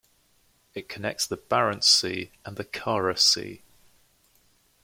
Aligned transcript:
It 0.73 0.89
connects 0.89 1.27
the 1.27 1.37
Barents 1.37 1.83
Sea 1.83 2.31
and 2.43 2.57
the 2.57 2.63
Kara 2.65 3.15
Sea. 3.15 3.61